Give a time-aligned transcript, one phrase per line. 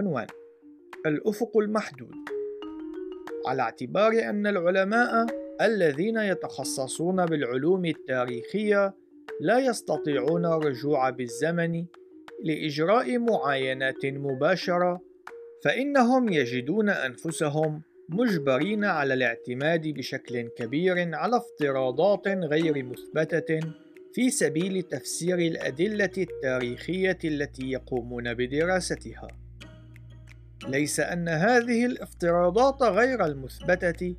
[0.00, 0.26] بعنوان
[1.06, 2.14] الأفق المحدود
[3.46, 5.26] على اعتبار أن العلماء
[5.60, 8.94] الذين يتخصصون بالعلوم التاريخية
[9.40, 11.84] لا يستطيعون الرجوع بالزمن
[12.44, 15.00] لإجراء معاينات مباشرة
[15.64, 23.60] فإنهم يجدون أنفسهم مجبرين على الاعتماد بشكل كبير على افتراضات غير مثبتة
[24.12, 29.28] في سبيل تفسير الأدلة التاريخية التي يقومون بدراستها.
[30.68, 34.14] ليس أن هذه الافتراضات غير المثبتة.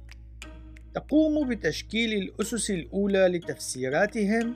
[0.94, 4.56] تقوم بتشكيل الأسس الأولى لتفسيراتهم،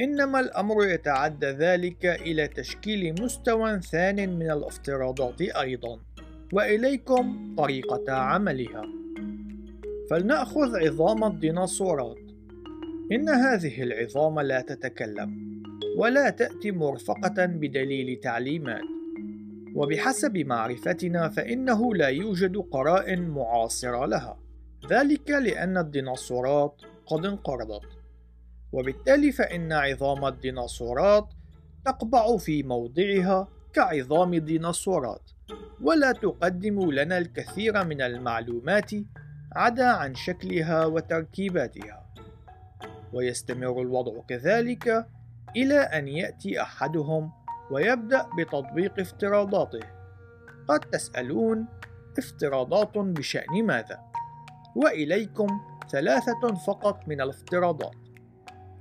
[0.00, 6.00] إنما الأمر يتعدى ذلك إلى تشكيل مستوى ثان من الافتراضات أيضًا.
[6.52, 8.82] وإليكم طريقة عملها.
[10.10, 12.18] فلنأخذ عظام الديناصورات.
[13.12, 15.62] إن هذه العظام لا تتكلم
[15.96, 18.95] ولا تأتي مرفقة بدليل تعليمات.
[19.76, 24.38] وبحسب معرفتنا فإنه لا يوجد قرائن معاصرة لها.
[24.90, 27.82] ذلك لأن الديناصورات قد انقرضت.
[28.72, 31.28] وبالتالي فإن عظام الديناصورات
[31.84, 35.30] تقبع في موضعها كعظام الديناصورات.
[35.82, 38.90] ولا تقدم لنا الكثير من المعلومات
[39.52, 42.06] عدا عن شكلها وتركيباتها.
[43.12, 45.06] ويستمر الوضع كذلك
[45.56, 47.32] إلى أن يأتي أحدهم
[47.70, 49.80] ويبدأ بتطبيق افتراضاته.
[50.68, 51.66] قد تسألون
[52.18, 54.00] افتراضات بشأن ماذا؟
[54.76, 55.46] وإليكم
[55.90, 57.94] ثلاثة فقط من الافتراضات.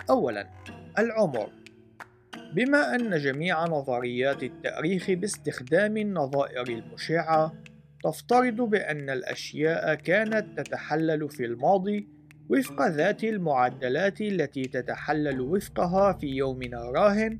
[0.09, 0.49] أولا
[0.99, 1.49] العمر.
[2.53, 7.53] بما أن جميع نظريات التأريخ باستخدام النظائر المشعة
[8.03, 12.07] تفترض بأن الأشياء كانت تتحلل في الماضي
[12.49, 17.39] وفق ذات المعدلات التي تتحلل وفقها في يومنا الراهن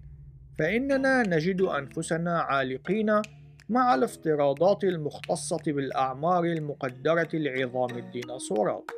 [0.59, 3.21] فإننا نجد أنفسنا عالقين
[3.69, 8.91] مع الافتراضات المختصة بالأعمار المقدرة لعظام الديناصورات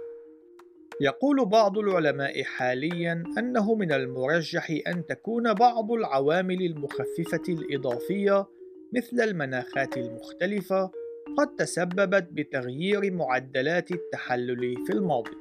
[1.01, 8.45] يقول بعض العلماء حاليا أنه من المرجح أن تكون بعض العوامل المخففة الإضافية
[8.93, 10.91] مثل المناخات المختلفة
[11.37, 15.31] قد تسببت بتغيير معدلات التحلل في الماضي.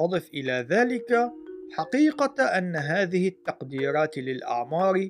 [0.00, 1.32] أضف إلى ذلك
[1.72, 5.08] حقيقة أن هذه التقديرات للأعمار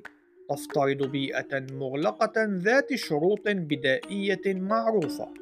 [0.49, 5.33] تفترض بيئة مغلقة ذات شروط بدائية معروفة.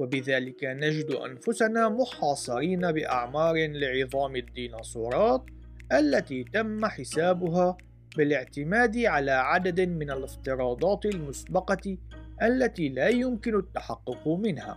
[0.00, 5.44] وبذلك نجد أنفسنا محاصرين بأعمار لعظام الديناصورات
[5.92, 7.76] التي تم حسابها
[8.16, 11.98] بالاعتماد على عدد من الافتراضات المسبقة
[12.42, 14.76] التي لا يمكن التحقق منها.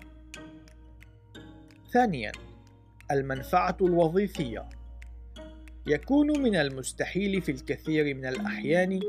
[1.93, 2.31] ثانياً،
[3.11, 4.69] المنفعة الوظيفية
[5.89, 8.99] يكون من المستحيل في الكثير من الأحيان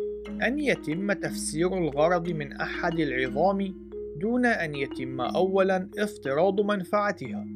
[0.43, 3.75] أن يتم تفسير الغرض من أحد العظام
[4.17, 7.47] دون أن يتم أولا افتراض منفعتها.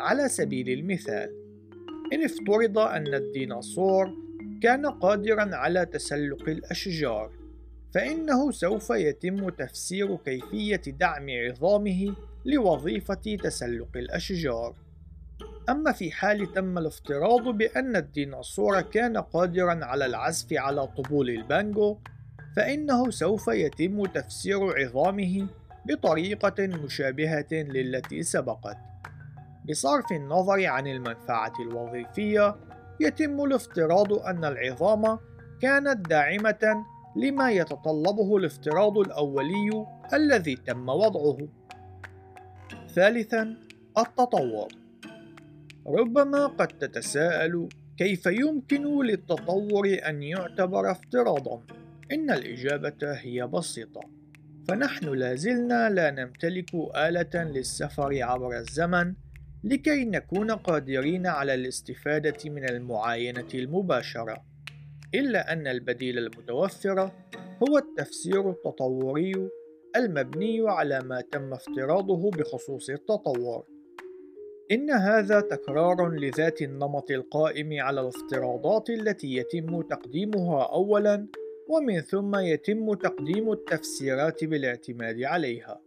[0.00, 1.30] على سبيل المثال
[2.12, 4.10] إن افترض أن الديناصور
[4.62, 7.30] كان قادرا على تسلق الأشجار
[7.94, 12.14] فإنه سوف يتم تفسير كيفية دعم عظامه
[12.44, 14.81] لوظيفة تسلق الأشجار.
[15.68, 21.98] أما في حال تم الافتراض بأن الديناصور كان قادرا على العزف على طبول البانجو
[22.56, 25.46] فإنه سوف يتم تفسير عظامه
[25.86, 28.76] بطريقة مشابهة للتي سبقت.
[29.68, 32.56] بصرف النظر عن المنفعة الوظيفية،
[33.00, 35.18] يتم الافتراض أن العظام
[35.60, 36.84] كانت داعمة
[37.16, 41.38] لما يتطلبه الافتراض الأولي الذي تم وضعه.
[42.88, 43.56] ثالثاً،
[43.98, 44.81] التطور.
[45.86, 51.62] ربما قد تتساءل كيف يمكن للتطور أن يعتبر افتراضاً؟
[52.12, 54.00] إن الإجابة هي بسيطة.
[54.68, 59.14] فنحن لازلنا لا نمتلك آلة للسفر عبر الزمن
[59.64, 64.44] لكي نكون قادرين على الاستفادة من المعاينة المباشرة.
[65.14, 67.00] إلا أن البديل المتوفر
[67.62, 69.32] هو التفسير التطوري
[69.96, 73.71] المبني على ما تم افتراضه بخصوص التطور.
[74.70, 81.26] إن هذا تكرار لذات النمط القائم على الافتراضات التي يتم تقديمها أولاً
[81.68, 85.80] ومن ثم يتم تقديم التفسيرات بالاعتماد عليها.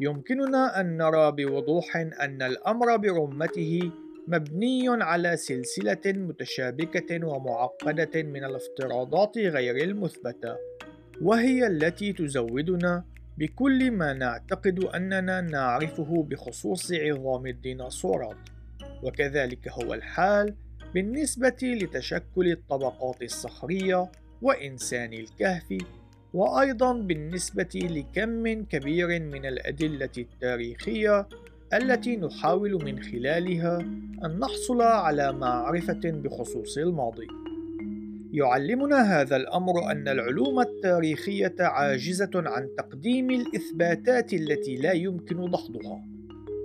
[0.00, 3.92] يمكننا أن نرى بوضوح أن الأمر برمته
[4.28, 10.56] مبني على سلسلة متشابكة ومعقدة من الافتراضات غير المثبتة
[11.22, 13.04] وهي التي تزودنا
[13.38, 18.36] بكل ما نعتقد أننا نعرفه بخصوص عظام الديناصورات
[19.02, 20.54] وكذلك هو الحال
[20.94, 24.10] بالنسبة لتشكل الطبقات الصخرية
[24.42, 25.78] وإنسان الكهف
[26.34, 31.28] وأيضا بالنسبة لكم كبير من الأدلة التاريخية
[31.74, 33.78] التي نحاول من خلالها
[34.24, 37.26] أن نحصل على معرفة بخصوص الماضي.
[38.36, 46.04] يعلمنا هذا الأمر أن العلوم التاريخية عاجزة عن تقديم الإثباتات التي لا يمكن دحضها،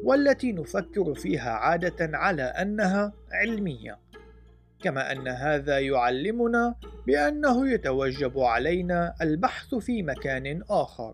[0.04, 4.00] والتي نفكر فيها عادة على أنها علمية.
[4.84, 6.76] كما أن هذا يعلمنا
[7.08, 11.14] بأنه يتوجب علينا البحث في مكان آخر،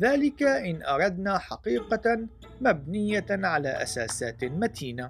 [0.00, 2.28] ذلك إن أردنا حقيقة
[2.60, 5.08] مبنية على أساسات متينة.